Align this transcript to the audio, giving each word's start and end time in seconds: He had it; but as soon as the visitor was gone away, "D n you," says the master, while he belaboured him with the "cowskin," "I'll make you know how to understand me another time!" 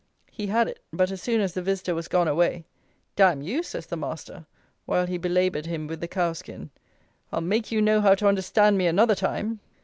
He 0.31 0.47
had 0.47 0.67
it; 0.67 0.79
but 0.91 1.11
as 1.11 1.21
soon 1.21 1.41
as 1.41 1.53
the 1.53 1.61
visitor 1.61 1.93
was 1.93 2.07
gone 2.07 2.27
away, 2.27 2.65
"D 3.15 3.21
n 3.21 3.43
you," 3.43 3.61
says 3.61 3.85
the 3.85 3.95
master, 3.95 4.47
while 4.87 5.05
he 5.05 5.19
belaboured 5.19 5.67
him 5.67 5.85
with 5.85 5.99
the 5.99 6.07
"cowskin," 6.07 6.71
"I'll 7.31 7.41
make 7.41 7.71
you 7.71 7.83
know 7.83 8.01
how 8.01 8.15
to 8.15 8.27
understand 8.27 8.79
me 8.79 8.87
another 8.87 9.13
time!" 9.13 9.59